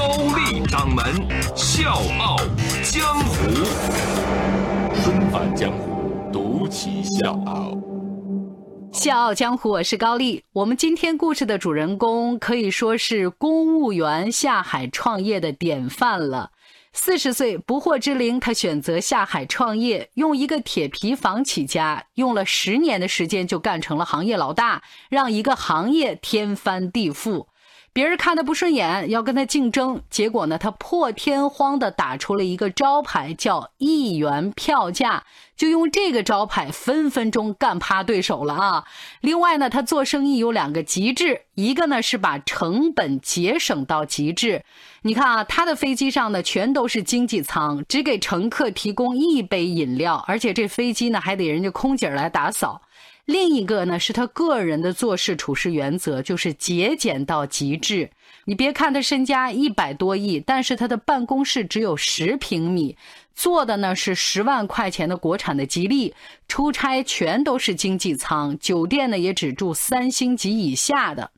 [0.00, 1.04] 高丽掌门
[1.54, 2.38] 笑傲
[2.82, 3.50] 江湖，
[4.94, 7.76] 重返江湖，独骑笑傲。
[8.94, 10.42] 笑傲江湖，我是高丽。
[10.54, 16.52] 我们今天故事的主人公可以说是公务员下海创业的典范了。
[16.94, 27.48] 四十岁不惑之龄，他选择下海创业，用一个铁皮房起家，用了十年的时间就干成了行业老大，让一个行业天翻地覆。
[27.92, 35.24] 别人看他不顺眼，要跟他竞争，结果呢，他破天荒的打出了一个招牌，叫一元票价，
[35.56, 38.84] 就用这个招牌分分钟干趴对手了啊！
[39.20, 44.64] 另外呢，他做生意有两个极致，一个呢是把成本节省到极致。
[45.02, 52.82] 你看啊，他的飞机上呢全都是经济舱，只给乘客提供一杯饮料，而且这飞机呢还得人家空姐来打扫。
[53.30, 58.10] 另一个呢，是他个人的做事处事原则，就是节俭到极致。
[58.44, 62.96] 你别看他身家一百多亿，但是他的办公室只有十平米，
[63.32, 66.12] 坐的呢是十万块钱的国产的吉利，
[66.48, 71.30] 出差全都是经济舱，酒店呢也只住三星级以下的。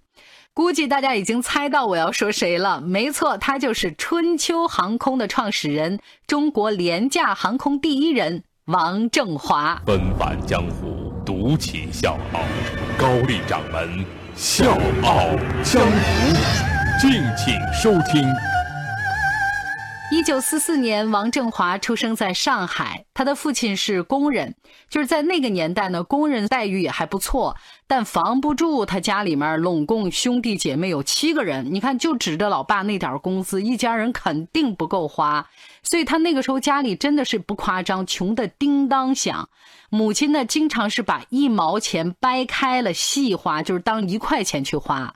[0.54, 9.82] 估计大家已经猜到我要说谁了，没错，他就是春秋航空的创始人，中国廉价航空第一人王正华。
[9.84, 11.01] 奔返江湖。
[11.32, 12.40] 独起笑傲，
[12.98, 14.04] 高丽掌门
[14.36, 15.30] 笑傲
[15.64, 16.36] 江湖，
[17.00, 18.22] 敬请收听。
[20.10, 24.54] 一九四四年，王振华出生在上海，他的父亲是工人，
[24.90, 35.48] 就是在那个年代呢，工人待遇也还不错，但防不住他家里面拢共兄弟姐妹有七个人，你看就指着老爸那点工资，一家人肯定不够花，
[35.82, 39.48] 所以他那个时候家里真的是不夸张，穷的叮当响。
[39.90, 45.14] 母亲呢，经常是把一毛钱掰开了细花，就是当一块钱去花。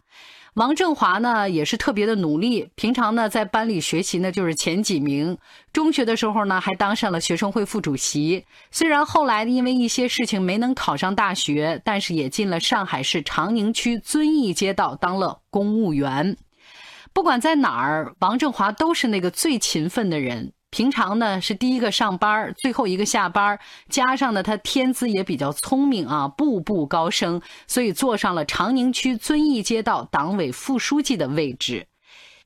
[0.55, 5.37] 王振华呢也是特别的努力，平常呢在班里学习呢就是前几名。
[5.71, 8.45] 中学的时候呢还当上了学生会副主席。
[8.71, 16.39] 虽然后来因为一些事情没能考上大学，但是也进了上海市长宁区遵义街道当了公务员。
[17.13, 20.53] 不管在哪儿，王振华都是那个最勤奋的人。
[20.77, 31.87] 平常呢是第一个上班，最后一个下班，加上呢他天资也比较聪明啊，步步高升，所以坐上了长宁区遵义街道党委副书记的位置。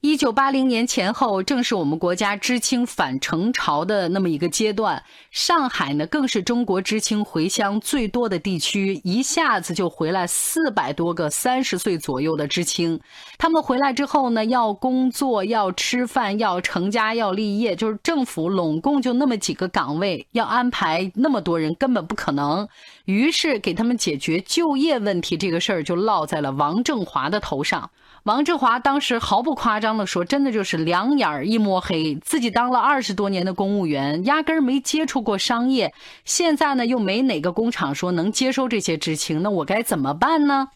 [0.02, 5.02] 一九八零年前后，正是我们国家知青返城潮的那么一个阶段。
[5.30, 12.98] 上海呢，更是中国知青回乡最多的地区，一下子就回来四百多个三十岁左右的知青。
[13.36, 22.66] 他们回来之后呢，要工作，要吃饭，要成家，要立业，就是政府拢共就那么几个岗位，要安排那么多人，根本不可能。
[23.04, 27.90] 于是，给他们解决就业问题这个事儿，就落在了王振华的头上。
[28.24, 35.94] 王志华当时毫不夸张地说：“真的就是两眼一摸黑，自己当了二十多年的公务员，压根儿没接触过商业。
[36.26, 40.68] 现在呢，又没哪个工厂说能接收这些知青，那我该怎么办呢？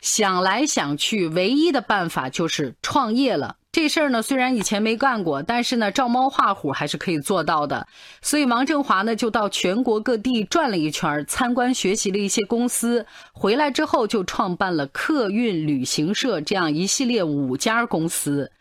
[0.00, 7.86] 想来想去，唯一的办法就是创业了。”这事儿呢，虽然以前没干过，但是呢，照猫画虎还是可以做到的。
[8.20, 13.06] 所以王振华呢，就到全国各地转了一圈，参观学习了一些公司。
[13.32, 18.52] 回来之后，就创办了客运旅行社这样一系列五家公司。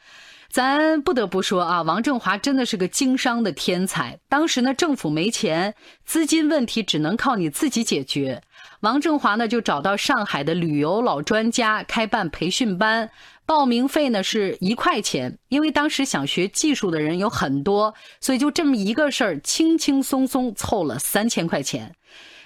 [0.49, 4.17] 咱不得不说啊，王振华真的是个经商的天才。
[4.29, 8.41] 当时呢，政府没钱，资金问题只能靠你自己解决。
[8.81, 13.11] 王振华呢，就找到上海的旅游老专家开办培训班。
[13.45, 21.93] 报名费呢是一块钱，因为当时想学技术的人有很多，所以就这么一个事儿，轻轻松松凑了三千块钱。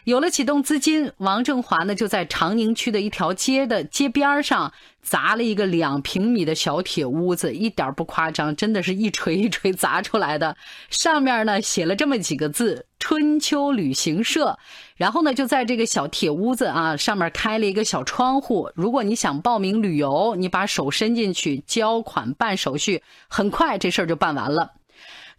[0.03, 4.73] 有了启动资金，王振华呢就在长宁区的一条街的街边上
[5.05, 10.57] 砸了一个两平米的小铁屋子，一点不夸张，真的是一锤一锤砸出来的。
[10.89, 14.57] 上面呢写了这么几个字：“春秋旅行社”。
[14.97, 18.69] 然后呢就在这个小铁屋子啊上面开了一个小窗户。
[18.73, 24.73] 如果你想报名旅游，你把手伸进去交款办手续，很快这事儿就办完了。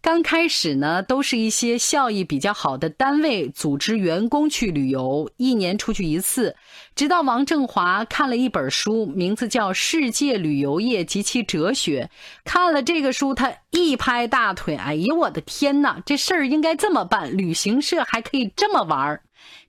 [0.02, 6.54] 刚开始呢，都是一些效益比较好的单位组织员工去旅游，一年出去一次。
[6.94, 12.08] 直到王振华看了一本书，名字叫《世界旅游业及其哲学》。
[12.44, 16.00] 看了这个书，他一拍大腿：“哎呀，我的天哪！
[16.06, 19.22] 这事儿应该这么办，旅行社还可以这么玩儿。”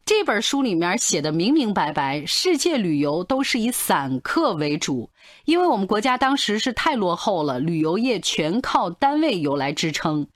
[0.05, 5.09] 这本书里面写的明明白白，世界旅游都是以散客为主，
[5.45, 10.27] 因为我们国家当时是太落后了，旅游业全靠单位游来支撑。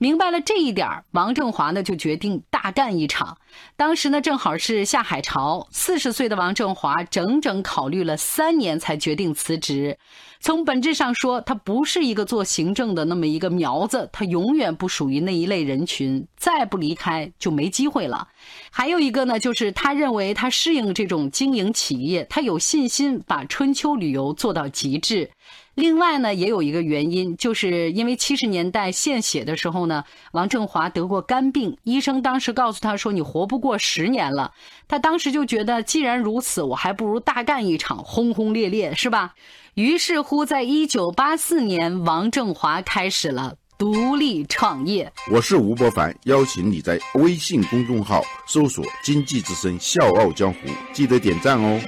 [0.00, 3.36] 明白了这一点儿，王振华呢就决定大干一场。
[3.76, 9.98] 当时呢正好是下海潮，四十岁的王振华整整考虑了三年才决定辞职。
[10.40, 18.28] 从本质上说，他不是一个做行政的那么一个苗子，他永远不属于那一类人群，再不离开就没机会了。
[18.70, 25.30] 还有一个呢，就是他认为他适应这种经营企业，他有信心把春秋旅游做到极致。
[25.74, 30.02] 另外呢，也有一个原因，就是因为七十年代献血的时候呢，
[30.32, 34.50] 王振华得过肝病，医生当时告诉他说：“你活不过十年了。”
[34.88, 39.34] 他当时就觉得，既然如此，我还不如大干一场，轰轰烈烈，是吧？
[39.74, 45.12] 于是乎，在一九八四年，王振华开始了独立创业。
[45.30, 50.58] 我是吴伯凡，邀请你在微信公众号搜索“经济之声笑傲江湖”，
[50.92, 51.80] 记得点赞哦。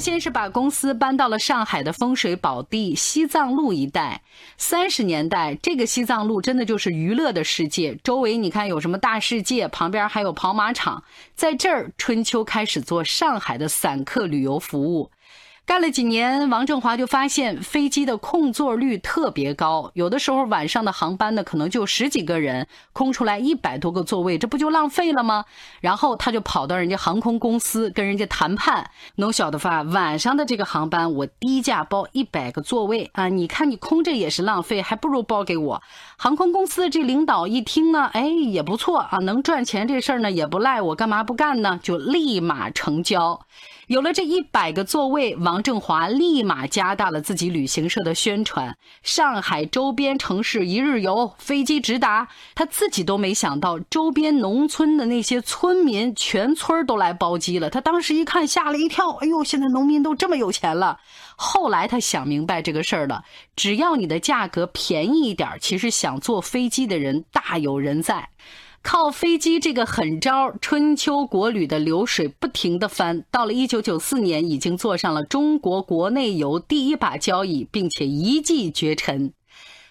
[0.00, 4.22] 先是把公司搬到了上海的风水宝地西藏路一带。
[4.56, 7.96] 三十年代，这个西藏路真的就是娱乐的世界。
[8.02, 11.04] 周围你看有什么大世界，旁边还有跑马场。
[11.34, 15.10] 在这儿，春秋开始做上海的散客旅游服务。
[15.70, 25.44] 干了几年，王振华就发现飞机的空座率特别高，有的时候晚上的航班呢，可能就十几个人，空出来一百多个座位，这不就浪费了吗？
[25.80, 29.82] 然后他就跑到人家航空公司跟人家谈判，能晓得吧？
[29.82, 35.80] 晚上的这个航班我低价包一百个座位啊，你看你空着也是浪费，还不如包给我。
[36.18, 41.78] 航空公司的这领导一听呢，哎，也不错啊，能赚钱这事儿呢也不赖我，干嘛不干呢？
[41.80, 43.42] 就立马成交。
[43.90, 48.76] 有了这一百个座位，王振华立马加大了自己旅行社的宣传。
[49.02, 52.28] 上海周边城市一日游，飞机直达。
[52.54, 57.68] 他自己都没想到，周边农村的那些村民全村都来包机了。
[57.68, 59.10] 他当时一看，吓了一跳。
[59.16, 61.00] 哎呦，现在农民都这么有钱了。
[61.34, 63.24] 后来他想明白这个事儿了，
[63.56, 68.28] 只要你的价格便宜一点，其实想坐飞机的人大有人在。
[68.82, 73.24] 靠飞机这个狠招，春秋国旅的流水不停的翻。
[73.30, 79.32] 到了一九九四年，已经坐上了中国国内游第一把交椅，并且一骑绝尘。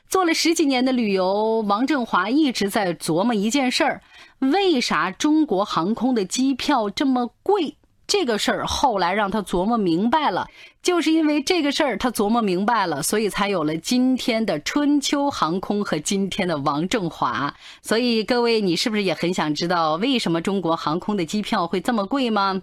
[0.09, 4.01] 做了十几年的旅游，王振华一直在琢磨一件事儿：
[4.39, 7.75] 为啥中国航空的机票这么贵？
[8.09, 10.47] 这个事儿后来让他琢磨明白了，
[10.81, 17.53] 就是因为这个事儿他琢磨明白了，所以才有了今天的春秋航空和今天的王振华。
[17.83, 22.59] 所以各位，你是不是也很想知道为什么中国航空的机票会这么贵吗？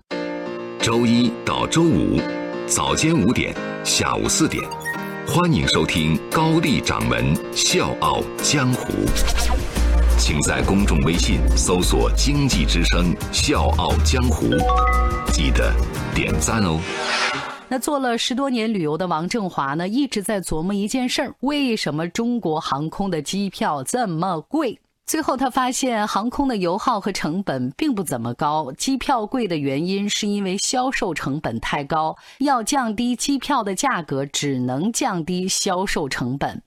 [0.81, 2.21] 周一到周五
[2.67, 3.55] 早间五点，
[3.85, 4.65] 下午四点，
[5.29, 8.93] 欢迎收听高丽掌门笑傲江湖。
[10.19, 14.47] 请在公众微信搜索“经济之声笑傲江湖”，
[15.31, 15.73] 记得
[16.15, 16.81] 点赞哦。
[17.69, 24.81] 那做了十多年旅游的王振华呢，一直在琢磨一件事儿：为什么中国航空的机票这么贵？
[25.05, 32.17] 最后他发现，航空的油耗和成本并不怎么高，机票贵的原因是因为销售成本太高。
[32.39, 36.63] 要降低机票的价格，只能降低销售成本。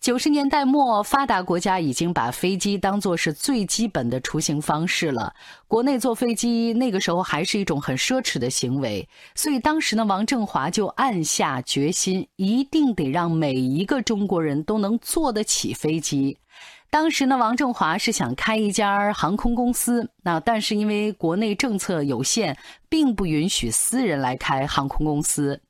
[0.00, 5.34] 九十年代末，发达国家已经把飞机当作是最基本的出行方式了。
[5.66, 16.38] 国内坐飞机那个时候还是一种很奢侈的行为，所以当时呢，王振华就暗下决心，一定得让每一个中国人都能坐得起飞机。
[16.90, 22.56] 当时呢，王振华是想开一家航空公司，那但是因为国内政策有限，
[22.88, 25.60] 并不允许私人来开航空公司。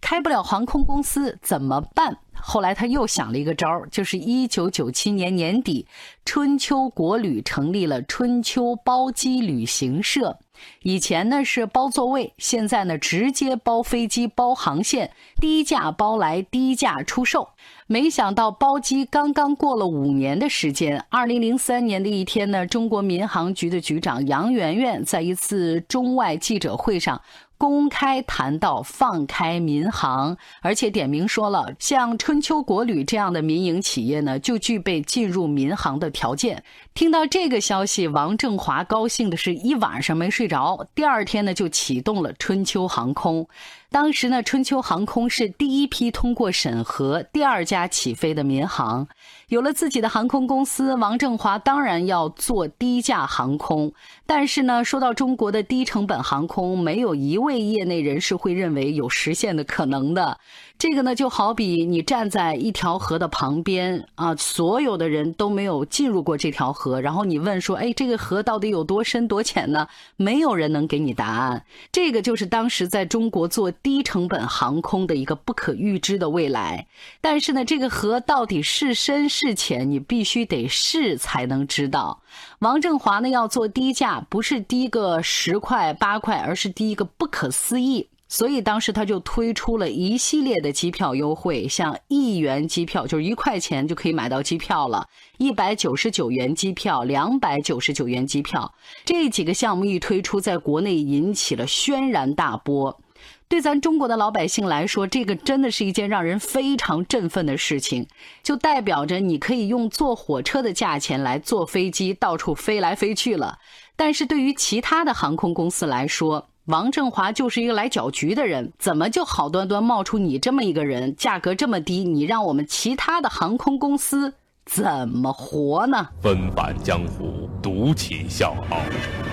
[0.00, 2.16] 开不了航空公司怎么办？
[2.40, 5.86] 后来他又想了一个招儿，就是一九九七年年底，
[6.24, 10.38] 春秋国旅成立了春秋包机旅行社。
[10.82, 17.48] 以前呢是包座位，现在呢直接包飞机、包航线，低价包来，低价出售。
[17.88, 27.20] 没想到包机刚刚过了五年的时间，二零零三年的一天呢，中国民航局的局长杨元元在一次中外记者会上。
[27.58, 36.62] 公开谈到放开民航，而且点名说了，像春秋国旅这样的民营企业呢，就具备进入民航的条件。
[36.94, 40.86] 听到这个消息，王振华高兴的是一晚上没睡着。
[40.94, 43.48] 第二天呢，就启动了春秋航空。
[43.90, 49.08] 当时呢，春秋航空是第一批通过审核、第二家起飞的民航。
[49.48, 53.90] 有了自己的航空公司，王振华当然要做低价航空。
[54.26, 60.38] 但是呢，说到中国的低成本航空，没有一位业内人士会认为有实现的可能的。
[60.78, 71.64] 这个呢，就好比你站在一条河的旁边啊，所有的人都没有进入过这条河，然后你问说：“哎，这个河到底有多深多浅呢？”没有人能给你答案。
[71.90, 76.86] 这个就是当时在中国做低成本航空的一个不可预知的未来。
[77.20, 82.22] 但是呢，这个河到底是深是浅，你必须得试才能知道。
[82.60, 88.06] 王振华呢，要做低价，不是低个十块八块，而是低一个不可思议。
[88.28, 95.08] 所以当时他就推出了一系列的机票优惠，像一元机票就是一块钱就可以买到机票了，
[95.38, 103.00] 一百九十九元机票、两百九十九元机票，这几个项目一推出，在国内引起了轩然大波。
[103.48, 108.06] 对咱中国的老百姓来说，这个真的是一件让人非常振奋的事情，
[108.42, 113.58] 就代表着你可以用坐火车的价钱来坐飞机到处飞来飞去了。
[113.96, 121.16] 但是对于其他的航空公司来说，王振华就是一个来搅局的人，怎么就好端端冒出你这么一个人？
[121.16, 124.34] 价格这么低，你让我们其他的航空公司
[124.66, 126.08] 怎么活呢？
[126.20, 128.80] 纷返江湖，独起笑傲，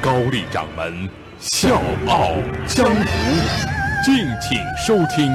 [0.01, 1.75] 高丽掌门笑
[2.07, 2.31] 傲
[2.65, 3.03] 江湖，
[4.05, 5.29] 敬请收听。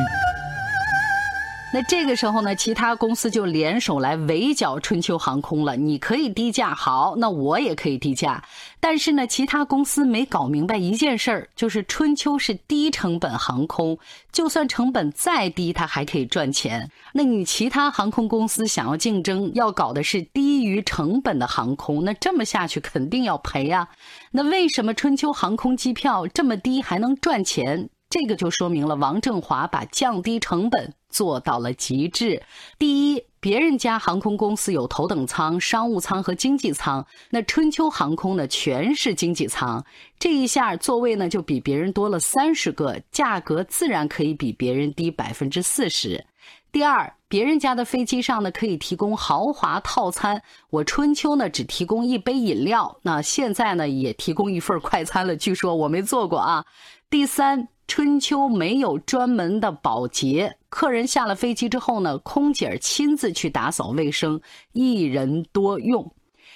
[1.72, 5.76] 那这个时候呢，其他公司就联手来围剿春秋航空了。
[5.76, 8.42] 你可以低价，好，那我也可以低价。
[8.80, 13.96] 但是呢，其他公司没搞明白一件事儿，就是春秋是低成本航空，
[14.32, 16.90] 就算成本再低，它还可以赚钱。
[17.12, 23.86] 那你其他航空公司想要竞争，要搞的是低于成本的航空，那这么下去肯定要赔啊。
[24.32, 27.90] 那为什么春秋航空机票这么低还能赚钱？
[28.10, 32.42] 这个就说明了王振华把降低成本做到了极致。
[32.76, 39.84] 第一，别人家航空公司有头等舱、商务舱和经济舱，那春秋航空呢全是经济舱，
[40.18, 46.26] 这一下座位呢就比别人多了三十个，价格自然可以比别人低百分之四十。
[46.72, 56.64] 第二，别人家的飞机上呢可以提供豪华套餐，我春秋呢只提供一杯饮料，那现在呢也提供一份快餐了，据说我没做过啊。
[57.08, 57.68] 第三。
[57.90, 66.08] 春秋没有专门的保洁，客人下了飞机之后呢，空姐亲自去打扫卫生，一人多用。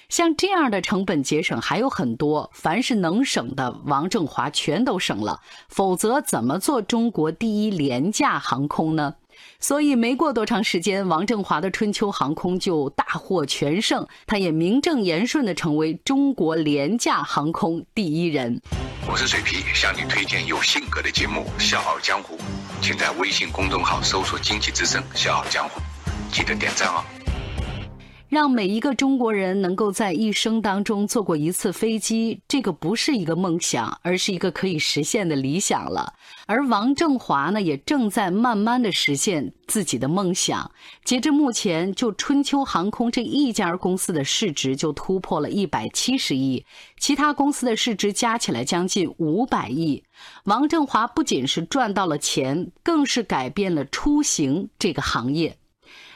[0.07, 9.15] 像这样的成本节省还有很多，凡是能省的，王振华全都省了，否则怎么做中国第一廉价航空呢？
[9.59, 18.61] 所以没过多长时间，王振华的春秋航空就大获全胜，他也名正言顺地成为中国廉价航空第一人。
[19.07, 22.37] 我是水皮，向你推荐有性格的节目《笑傲江湖》，
[22.81, 25.79] 请在微信公众号搜索“经济之声笑傲江湖”，
[26.33, 27.03] 记得点赞哦。
[28.27, 36.13] 让每一个中国人能够在一生当中坐过一次飞机，这个不是一个梦想，而是一个可以实现的理想了。
[36.47, 40.71] 而王振华呢，也正在慢慢的实现自己的梦想。
[41.03, 46.65] 截至目前，就春秋航空这一家公司的市值就突破了一百七十亿，
[46.99, 50.03] 其他公司的市值加起来将近五百亿。
[50.45, 55.57] 王振华不仅是赚到了钱，更是改变了出行这个行业。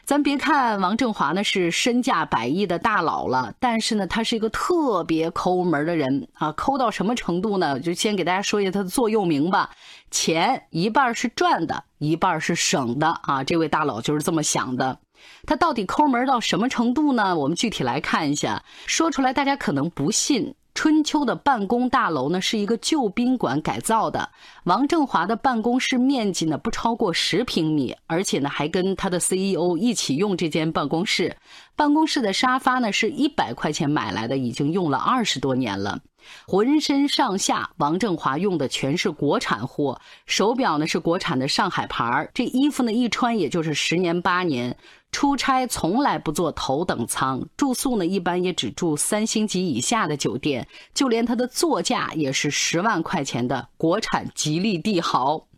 [0.09, 7.79] 咱别看王振华呢是身价百亿的大佬了，但是呢，他是一个特别抠门的人啊，抠到什么程度呢？
[7.79, 9.69] 就先给大家说一下他的座右铭吧：
[10.09, 13.43] 钱一半是赚的，一半是省的啊。
[13.43, 14.97] 这位大佬就是这么想的。
[15.45, 17.35] 他到底抠门到什么程度呢？
[17.37, 20.55] 我们具体来看一下，说出来大家可能不信。
[20.75, 24.29] 春秋的办公大楼呢，是一个旧宾馆改造的。
[24.63, 31.35] 王振华的办公室面积呢不超过十平米，而且呢还跟他的 CEO 一起用这间办公室。
[31.75, 35.99] 办公室的沙发呢是一百块钱买来的，已经用了二十多年了。
[36.45, 39.99] 浑身上下，王振华用的全是国产货。
[40.25, 44.77] 手表呢是国产的上海牌儿这衣服呢一穿也就是十年八年。
[45.11, 55.48] 出差从来不坐头等舱，住宿呢一般也只住三星级以下的酒店，就连他的座驾也是十万块钱的国产吉利帝豪。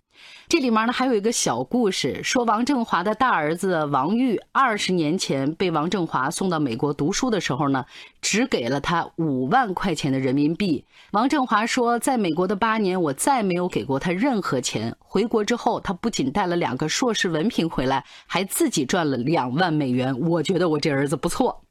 [0.52, 7.86] 这里面呢还有一个小故事，说王振华的大儿子王玉二十年前被王振华送到美国读书的时候呢，
[8.22, 10.84] 只给了他五万块钱的人民币。
[11.14, 14.94] 王振华说，在美国的八年，我再没有给过他任何钱。
[15.00, 20.20] 回国之后，他不仅带了两个硕士文凭回来，还自己赚了两万美元。
[20.20, 21.64] 我觉得我这儿子不错。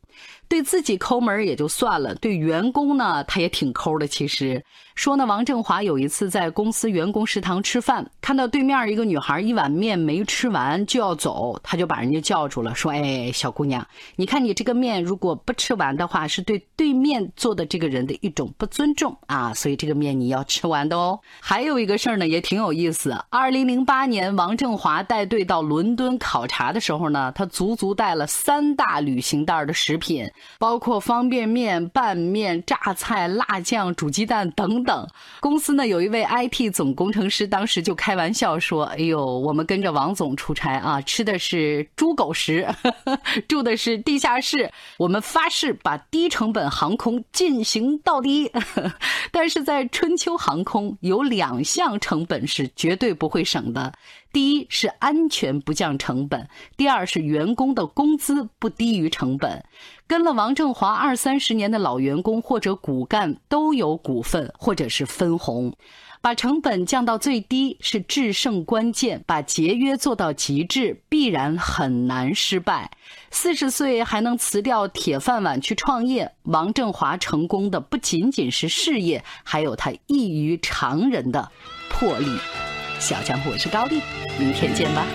[0.51, 4.09] 对自己抠门也就算了，对员工呢，他也挺抠的。
[4.09, 4.61] 其实
[4.97, 23.17] 说呢，王振华有一次在公司员工食堂吃饭，看到对面一个女孩一碗面没吃完就要走，他就把人家叫住了，说：“哎，小姑娘，你看你这个面如果不吃完的话，是对对面坐的这个人的一种不尊重啊，所以这个面你要吃完的哦。”还有一个事儿呢，也挺有意思。
[23.31, 30.29] 二零零八年，王振华带队到伦敦考察的时候呢，他足足带了三大旅行袋的食品。
[30.59, 35.07] 包括方便面、拌面、榨菜、辣酱、煮鸡蛋等等。
[35.41, 42.67] 公司呢有一位 IT 总工程师，当时就开玩笑说：“哎呦，我们跟着王总出差啊，吃的是猪狗食，
[43.49, 44.71] 住的是地下室。
[44.99, 48.51] 我们发誓把低成本航空进行到底。
[49.33, 53.93] 但是在春秋航空，有两项成本是绝对不会省的。”
[54.33, 59.61] 第一是安全不降成本，第二是员工的工资不低于成本。
[60.11, 65.73] 跟了王振华二三十年的老员工或者骨干都有股份或者是分红，
[66.21, 72.91] 把成本降到最低是制胜关键，把节约做到极致必然很难失败。
[73.31, 81.49] 四十岁还能辞掉铁饭碗去创业，王振华成功的不仅仅是事业，还有他异于常人的
[81.89, 82.27] 魄力。
[82.99, 84.01] 小江湖，我是高丽，
[84.41, 85.07] 明天见吧。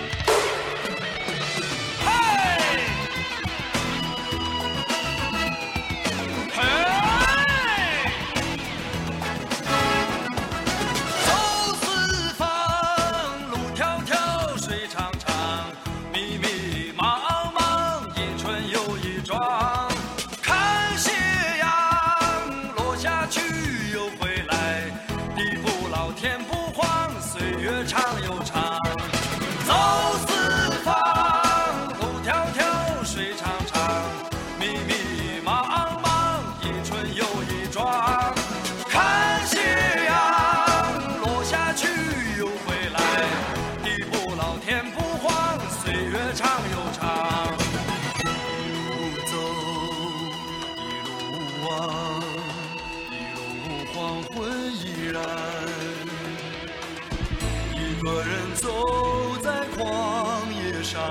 [60.86, 61.02] 上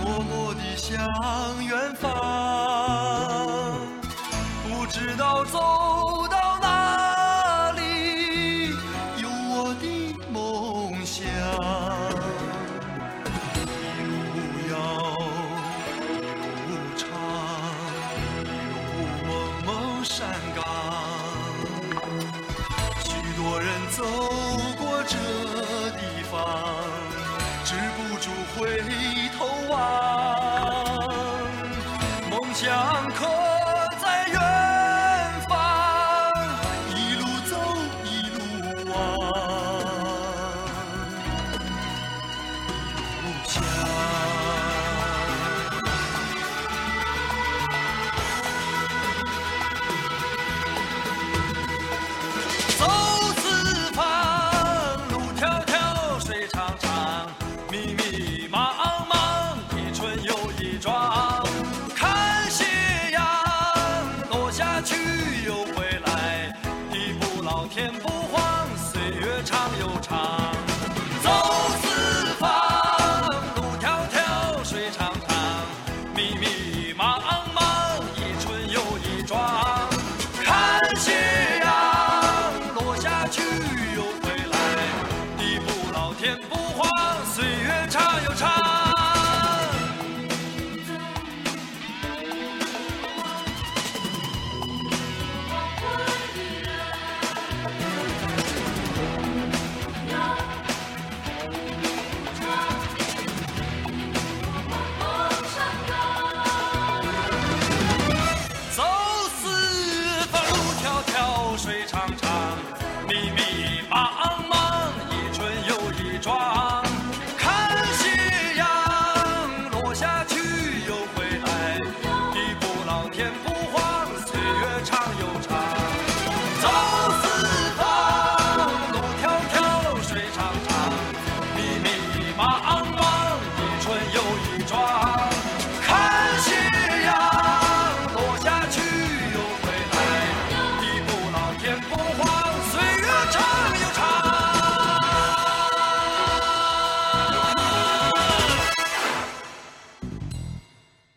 [0.00, 0.96] 默默地向
[1.66, 2.08] 远方
[4.62, 5.83] 不知道走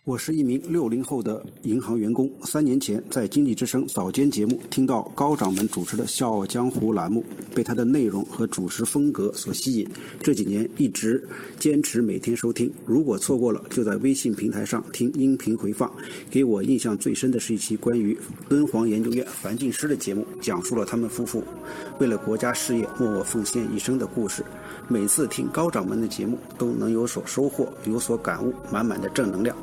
[0.08, 9.86] 我是一名六零后的银行员工，三年前在《经济之声》早间节目听到高掌门主持的《笑傲江湖》栏目，被他的内容和主持风格所吸引。
[10.22, 11.22] 这几年一直
[11.60, 15.92] 坚持每天收听，如果错过了，就在微信平台上听音频回放。
[16.32, 18.18] 给我印象最深的是一期关于
[18.48, 21.44] 敦煌研究院樊进师的节目，讲述了他们夫妇
[22.00, 24.42] 为了国家事业默默奉献一生的故事。
[24.88, 29.54] 每次听高掌门的节目，都能有所收获，有所感悟，满满的正能量。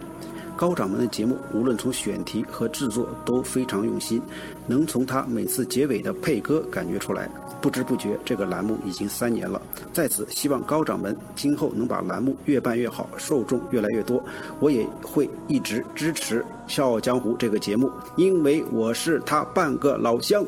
[0.57, 4.21] 高掌门的节目，无论从选题和制作都非常用心，
[4.67, 7.29] 能从他每次结尾的配歌感觉出来。
[7.61, 9.61] 不知不觉，这个栏目已经三年了。
[9.93, 14.23] 在此，希望高掌门今后能把栏目越办越好，受众越来越多。
[14.61, 20.45] 我也会一直支持《笑傲江湖》这个节目，因为我是他半个老乡。